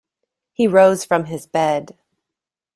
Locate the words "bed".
1.45-1.95